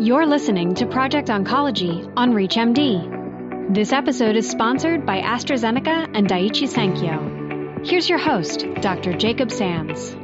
[0.00, 3.74] You're listening to Project Oncology on ReachMD.
[3.74, 7.84] This episode is sponsored by AstraZeneca and Daiichi Sankyo.
[7.84, 9.12] Here's your host, Dr.
[9.14, 10.14] Jacob Sands.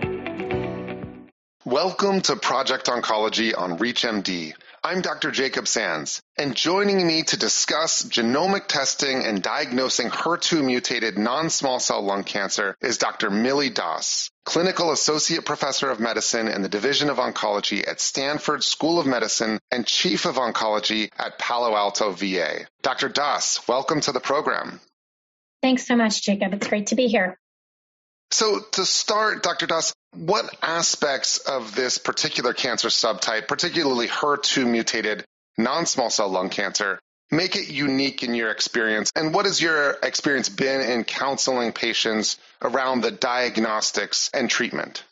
[1.65, 4.55] Welcome to Project Oncology on ReachMD.
[4.87, 5.31] I'm Dr.
[5.31, 12.03] Jacob Sands, and joining me to discuss genomic testing and diagnosing HER2 mutated non-small cell
[12.03, 13.31] lung cancer is Dr.
[13.31, 18.99] Millie Das, Clinical Associate Professor of Medicine in the Division of Oncology at Stanford School
[18.99, 22.67] of Medicine and Chief of Oncology at Palo Alto VA.
[22.83, 23.09] Dr.
[23.09, 24.81] Das, welcome to the program.
[25.63, 26.53] Thanks so much, Jacob.
[26.53, 27.39] It's great to be here.
[28.31, 29.67] So to start, Dr.
[29.67, 35.25] Das, what aspects of this particular cancer subtype, particularly HER2 mutated
[35.57, 36.99] non-small cell lung cancer,
[37.31, 39.11] make it unique in your experience?
[39.15, 45.05] And what has your experience been in counseling patients around the diagnostics and treatment?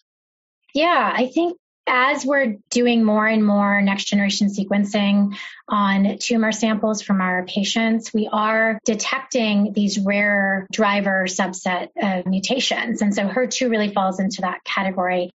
[0.74, 5.36] Yeah, I think as we're doing more and more next generation sequencing
[5.68, 13.02] on tumor samples from our patients, we are detecting these rare driver subset of mutations.
[13.02, 15.30] And so HER2 really falls into that category.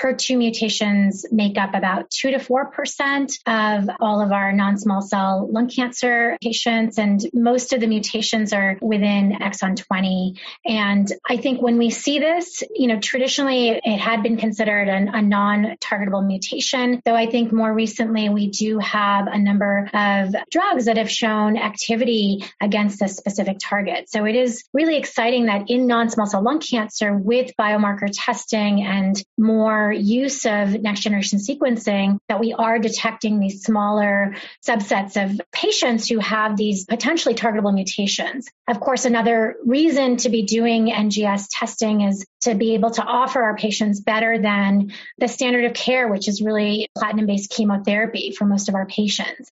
[0.00, 5.68] HER2 mutations make up about 2 to 4% of all of our non-small cell lung
[5.68, 10.36] cancer patients, and most of the mutations are within exon 20.
[10.64, 15.08] And I think when we see this, you know, traditionally it had been considered an,
[15.08, 20.84] a non-targetable mutation, though I think more recently we do have a number of drugs
[20.86, 24.08] that have shown activity against this specific target.
[24.10, 29.20] So it is really exciting that in non-small cell lung cancer with biomarker testing and
[29.36, 34.34] more use of next generation sequencing that we are detecting these smaller
[34.66, 38.48] subsets of patients who have these potentially targetable mutations.
[38.68, 43.42] Of course, another reason to be doing NGS testing is to be able to offer
[43.42, 48.44] our patients better than the standard of care, which is really platinum based chemotherapy for
[48.44, 49.50] most of our patients.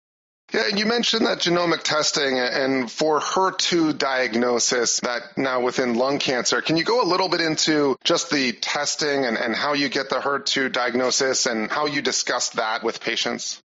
[0.53, 6.61] Yeah, you mentioned that genomic testing and for HER2 diagnosis that now within lung cancer,
[6.61, 10.09] can you go a little bit into just the testing and, and how you get
[10.09, 13.61] the HER2 diagnosis and how you discuss that with patients?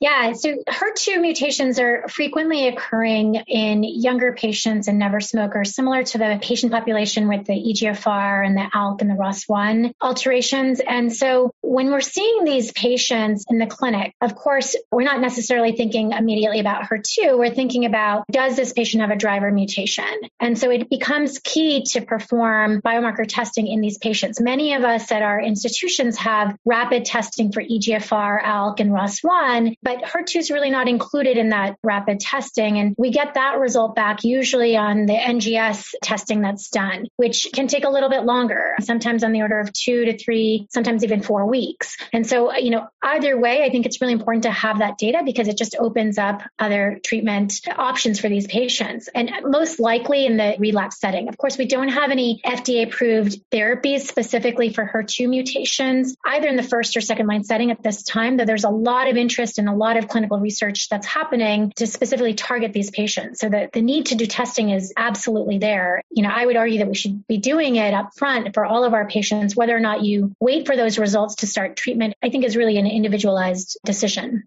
[0.00, 6.18] Yeah, so HER2 mutations are frequently occurring in younger patients and never smokers, similar to
[6.18, 10.80] the patient population with the EGFR and the ALK and the ROS1 alterations.
[10.80, 15.72] And so when we're seeing these patients in the clinic, of course, we're not necessarily
[15.72, 17.36] thinking immediately about HER2.
[17.36, 20.04] We're thinking about does this patient have a driver mutation?
[20.38, 24.40] And so it becomes key to perform biomarker testing in these patients.
[24.40, 30.02] Many of us at our institutions have rapid testing for EGFR, ALK, and ROS1 but
[30.02, 32.78] HER2 is really not included in that rapid testing.
[32.78, 37.68] And we get that result back usually on the NGS testing that's done, which can
[37.68, 41.22] take a little bit longer, sometimes on the order of two to three, sometimes even
[41.22, 41.96] four weeks.
[42.12, 44.98] And so, uh, you know, either way, I think it's really important to have that
[44.98, 49.08] data because it just opens up other treatment options for these patients.
[49.14, 51.30] And most likely in the relapse setting.
[51.30, 56.56] Of course, we don't have any FDA approved therapies specifically for HER2 mutations, either in
[56.56, 59.58] the first or second line setting at this time, though there's a lot of interest
[59.58, 63.40] in a lot of clinical research that's happening to specifically target these patients.
[63.40, 66.02] So the, the need to do testing is absolutely there.
[66.10, 68.84] You know, I would argue that we should be doing it up front for all
[68.84, 72.30] of our patients, whether or not you wait for those results to start treatment, I
[72.30, 74.44] think is really an individualized decision.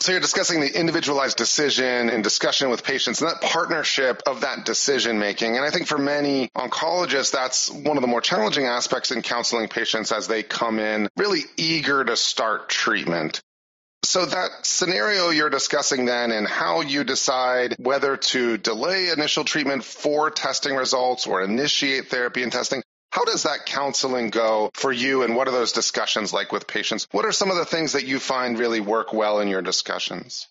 [0.00, 4.64] So you're discussing the individualized decision and discussion with patients and that partnership of that
[4.64, 5.56] decision making.
[5.56, 9.68] And I think for many oncologists, that's one of the more challenging aspects in counseling
[9.68, 13.42] patients as they come in really eager to start treatment.
[14.02, 19.84] So that scenario you're discussing then and how you decide whether to delay initial treatment
[19.84, 25.22] for testing results or initiate therapy and testing, how does that counseling go for you
[25.22, 27.06] and what are those discussions like with patients?
[27.10, 30.48] What are some of the things that you find really work well in your discussions?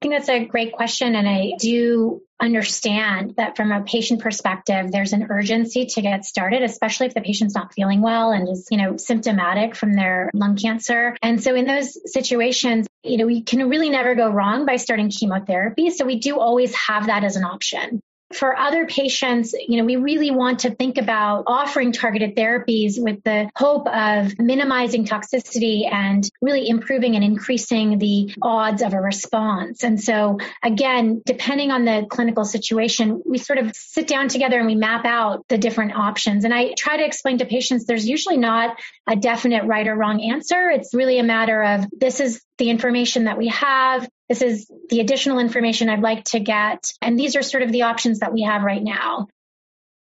[0.00, 1.14] I think that's a great question.
[1.14, 6.62] And I do understand that from a patient perspective, there's an urgency to get started,
[6.62, 10.56] especially if the patient's not feeling well and is, you know, symptomatic from their lung
[10.56, 11.18] cancer.
[11.20, 15.10] And so in those situations, you know, we can really never go wrong by starting
[15.10, 15.90] chemotherapy.
[15.90, 18.00] So we do always have that as an option.
[18.32, 23.22] For other patients, you know, we really want to think about offering targeted therapies with
[23.24, 29.82] the hope of minimizing toxicity and really improving and increasing the odds of a response.
[29.82, 34.66] And so again, depending on the clinical situation, we sort of sit down together and
[34.66, 36.44] we map out the different options.
[36.44, 38.78] And I try to explain to patients there's usually not
[39.08, 40.70] a definite right or wrong answer.
[40.70, 44.08] It's really a matter of this is the information that we have.
[44.30, 46.92] This is the additional information I'd like to get.
[47.02, 49.26] And these are sort of the options that we have right now.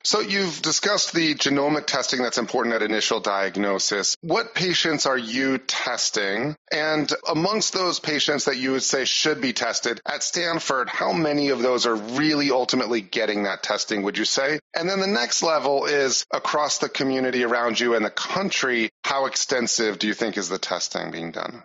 [0.05, 4.17] So you've discussed the genomic testing that's important at initial diagnosis.
[4.21, 6.55] What patients are you testing?
[6.73, 11.49] And amongst those patients that you would say should be tested at Stanford, how many
[11.49, 14.61] of those are really ultimately getting that testing, would you say?
[14.73, 19.27] And then the next level is across the community around you and the country, how
[19.27, 21.65] extensive do you think is the testing being done?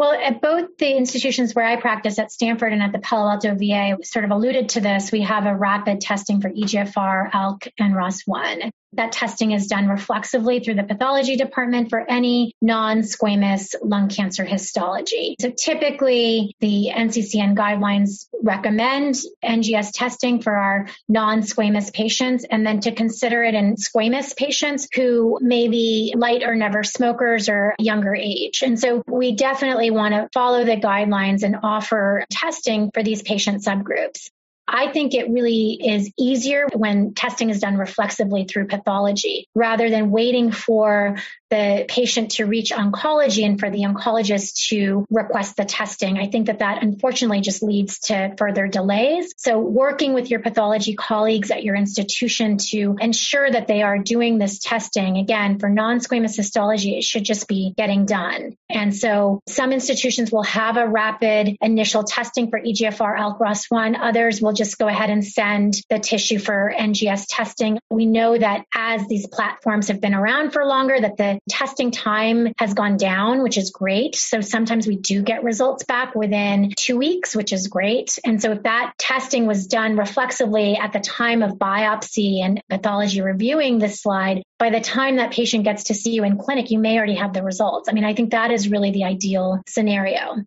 [0.00, 3.54] Well, at both the institutions where I practice at Stanford and at the Palo Alto
[3.54, 7.92] VA, sort of alluded to this, we have a rapid testing for EGFR, ALK, and
[7.92, 8.70] ROS1.
[8.94, 15.36] That testing is done reflexively through the pathology department for any non-squamous lung cancer histology.
[15.40, 22.92] So typically the NCCN guidelines recommend NGS testing for our non-squamous patients and then to
[22.92, 28.62] consider it in squamous patients who may be light or never smokers or younger age.
[28.62, 33.64] And so we definitely want to follow the guidelines and offer testing for these patient
[33.64, 34.30] subgroups.
[34.72, 40.10] I think it really is easier when testing is done reflexively through pathology rather than
[40.10, 41.16] waiting for
[41.50, 46.16] the patient to reach oncology and for the oncologist to request the testing.
[46.16, 49.34] I think that that unfortunately just leads to further delays.
[49.36, 54.38] So working with your pathology colleagues at your institution to ensure that they are doing
[54.38, 58.56] this testing, again, for non-squamous histology, it should just be getting done.
[58.68, 63.96] And so some institutions will have a rapid initial testing for EGFR, ALK, ROS1.
[64.00, 67.78] Others will just go ahead and send the tissue for NGS testing.
[67.88, 72.52] We know that as these platforms have been around for longer, that the testing time
[72.58, 74.16] has gone down, which is great.
[74.16, 78.18] So sometimes we do get results back within two weeks, which is great.
[78.22, 83.22] And so if that testing was done reflexively at the time of biopsy and pathology
[83.22, 86.78] reviewing this slide, by the time that patient gets to see you in clinic, you
[86.78, 87.88] may already have the results.
[87.88, 90.44] I mean, I think that is really the ideal scenario.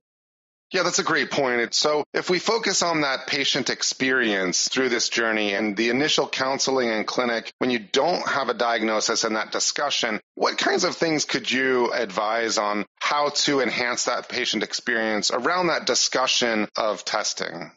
[0.74, 1.76] Yeah, that's a great point.
[1.76, 6.90] So if we focus on that patient experience through this journey and the initial counseling
[6.90, 11.26] and clinic, when you don't have a diagnosis and that discussion, what kinds of things
[11.26, 17.72] could you advise on how to enhance that patient experience around that discussion of testing?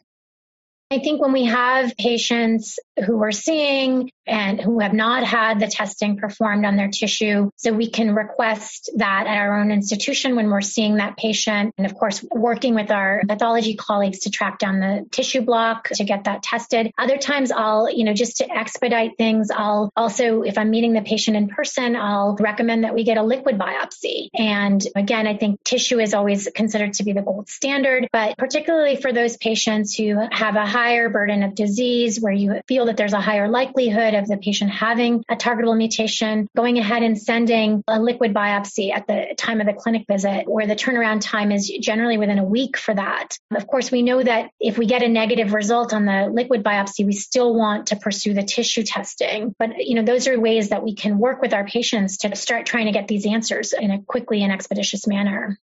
[0.90, 5.66] I think when we have patients who we're seeing and who have not had the
[5.66, 7.50] testing performed on their tissue.
[7.56, 11.74] So we can request that at our own institution when we're seeing that patient.
[11.78, 16.04] And of course, working with our pathology colleagues to track down the tissue block to
[16.04, 16.90] get that tested.
[16.98, 21.02] Other times I'll, you know, just to expedite things, I'll also, if I'm meeting the
[21.02, 24.28] patient in person, I'll recommend that we get a liquid biopsy.
[24.34, 28.96] And again, I think tissue is always considered to be the gold standard, but particularly
[28.96, 33.12] for those patients who have a higher burden of disease where you feel that there's
[33.12, 38.00] a higher likelihood of the patient having a targetable mutation, going ahead and sending a
[38.00, 42.18] liquid biopsy at the time of the clinic visit, where the turnaround time is generally
[42.18, 43.38] within a week for that.
[43.54, 47.04] Of course, we know that if we get a negative result on the liquid biopsy,
[47.04, 49.54] we still want to pursue the tissue testing.
[49.58, 52.66] But, you know, those are ways that we can work with our patients to start
[52.66, 55.58] trying to get these answers in a quickly and expeditious manner.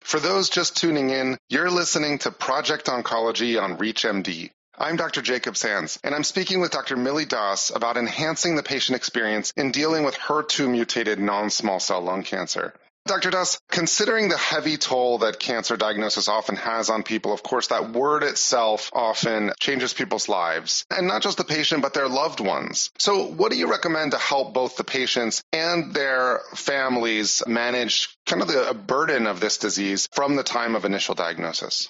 [0.00, 4.50] For those just tuning in, you're listening to Project Oncology on ReachMD.
[4.80, 5.22] I'm Dr.
[5.22, 6.96] Jacob Sands, and I'm speaking with Dr.
[6.96, 12.22] Millie Das about enhancing the patient experience in dealing with HER2 mutated non-small cell lung
[12.22, 12.72] cancer.
[13.04, 13.30] Dr.
[13.30, 17.90] Das, considering the heavy toll that cancer diagnosis often has on people, of course, that
[17.90, 20.84] word itself often changes people's lives.
[20.90, 22.92] And not just the patient, but their loved ones.
[22.98, 28.42] So what do you recommend to help both the patients and their families manage kind
[28.42, 31.88] of the burden of this disease from the time of initial diagnosis?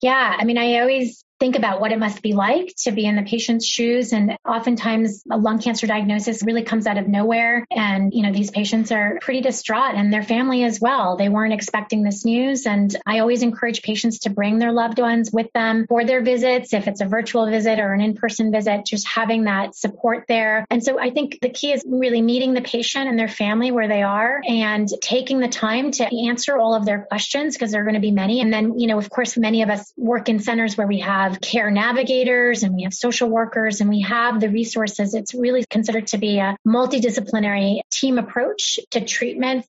[0.00, 3.16] Yeah, I mean, I always think about what it must be like to be in
[3.16, 4.12] the patient's shoes.
[4.12, 7.64] And oftentimes a lung cancer diagnosis really comes out of nowhere.
[7.70, 11.16] And, you know, these patients are pretty distraught and their family as well.
[11.16, 12.66] They weren't expecting this news.
[12.66, 16.74] And I always encourage patients to bring their loved ones with them for their visits.
[16.74, 20.66] If it's a virtual visit or an in-person visit, just having that support there.
[20.70, 23.88] And so I think the key is really meeting the patient and their family where
[23.88, 27.84] they are and taking the time to answer all of their questions because there are
[27.84, 28.42] going to be many.
[28.42, 31.29] And then, you know, of course, many of us work in centers where we have
[31.30, 35.14] have care navigators and we have social workers and we have the resources.
[35.14, 39.64] It's really considered to be a multidisciplinary team approach to treatment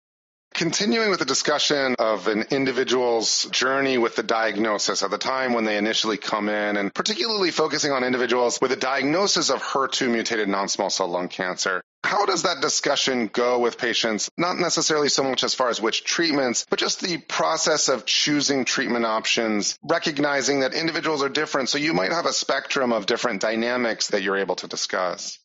[0.54, 5.64] Continuing with the discussion of an individual's journey with the diagnosis at the time when
[5.64, 10.48] they initially come in, and particularly focusing on individuals with a diagnosis of HER2 mutated
[10.48, 14.30] non-small cell lung cancer, how does that discussion go with patients?
[14.36, 18.64] Not necessarily so much as far as which treatments, but just the process of choosing
[18.64, 21.68] treatment options, recognizing that individuals are different.
[21.68, 25.38] So you might have a spectrum of different dynamics that you're able to discuss.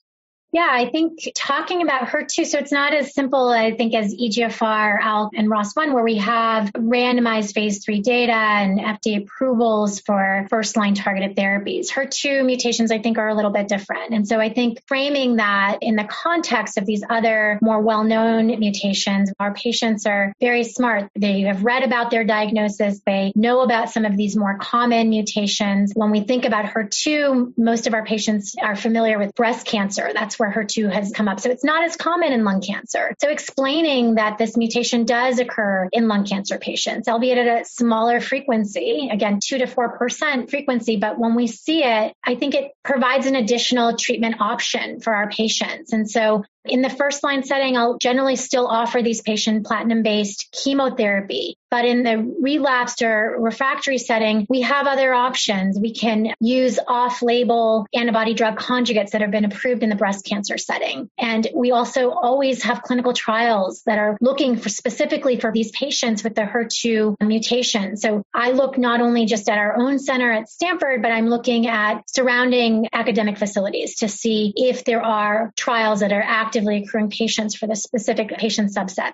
[0.53, 5.01] Yeah, I think talking about HER2, so it's not as simple, I think, as EGFR,
[5.01, 10.77] ALK, and ROS1, where we have randomized phase three data and FDA approvals for first
[10.77, 11.89] line targeted therapies.
[11.89, 14.13] HER2 mutations, I think, are a little bit different.
[14.13, 18.60] And so I think framing that in the context of these other more well known
[18.60, 21.10] mutations, our patients are very smart.
[21.15, 25.93] They have read about their diagnosis, they know about some of these more common mutations.
[25.95, 30.12] When we think about HER2, most of our patients are familiar with breast cancer.
[30.13, 31.39] That's where HER2 has come up.
[31.39, 33.15] So it's not as common in lung cancer.
[33.21, 38.19] So explaining that this mutation does occur in lung cancer patients, albeit at a smaller
[38.19, 40.97] frequency, again, two to 4% frequency.
[40.97, 45.29] But when we see it, I think it provides an additional treatment option for our
[45.29, 45.93] patients.
[45.93, 50.50] And so in the first line setting, I'll generally still offer these patients platinum based
[50.51, 51.57] chemotherapy.
[51.73, 55.79] But in the relapsed or refractory setting, we have other options.
[55.79, 60.23] We can use off label antibody drug conjugates that have been approved in the breast
[60.23, 61.09] cancer setting.
[61.17, 66.23] And we also always have clinical trials that are looking for specifically for these patients
[66.23, 67.97] with the HER2 mutation.
[67.97, 71.65] So I look not only just at our own center at Stanford, but I'm looking
[71.65, 77.55] at surrounding academic facilities to see if there are trials that are actively accruing patients
[77.55, 79.13] for the specific patient subset.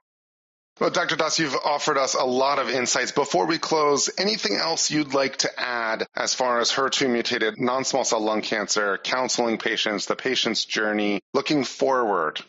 [0.79, 1.17] Well, Dr.
[1.17, 3.11] Das, you've offered us a lot of insights.
[3.11, 8.05] Before we close, anything else you'd like to add as far as HER2 mutated non-small
[8.05, 12.39] cell lung cancer, counseling patients, the patient's journey, looking forward?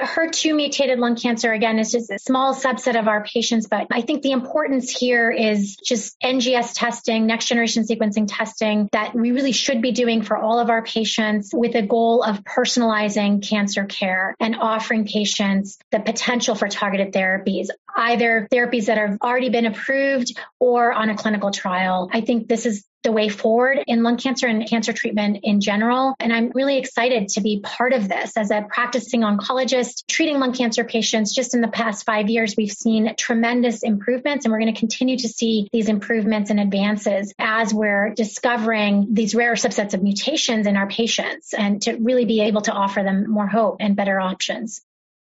[0.00, 4.02] HER2 mutated lung cancer, again, is just a small subset of our patients, but I
[4.02, 9.52] think the importance here is just NGS testing, next generation sequencing testing that we really
[9.52, 14.36] should be doing for all of our patients with a goal of personalizing cancer care
[14.38, 20.38] and offering patients the potential for targeted therapies, either therapies that have already been approved
[20.60, 22.08] or on a clinical trial.
[22.12, 26.14] I think this is the way forward in lung cancer and cancer treatment in general.
[26.20, 30.52] And I'm really excited to be part of this as a practicing oncologist treating lung
[30.52, 31.34] cancer patients.
[31.34, 35.16] Just in the past five years, we've seen tremendous improvements and we're going to continue
[35.18, 40.76] to see these improvements and advances as we're discovering these rare subsets of mutations in
[40.76, 44.82] our patients and to really be able to offer them more hope and better options.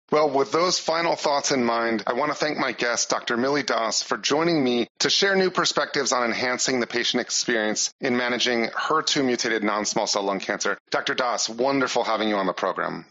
[0.10, 3.36] Well, with those final thoughts in mind, I want to thank my guest, Dr.
[3.36, 8.16] Millie Das, for joining me to share new perspectives on enhancing the patient experience in
[8.16, 10.78] managing HER2 mutated non-small cell lung cancer.
[10.92, 11.14] Dr.
[11.14, 13.06] Das, wonderful having you on the program.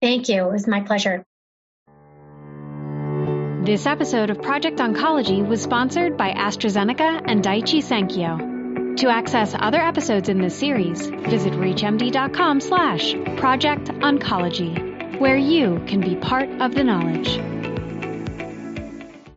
[0.00, 0.46] Thank you.
[0.46, 1.24] It was my pleasure.
[3.64, 8.96] This episode of Project Oncology was sponsored by AstraZeneca and Daiichi Sankyo.
[8.98, 14.87] To access other episodes in this series, visit reachmd.com slash Project Oncology
[15.18, 17.38] where you can be part of the knowledge.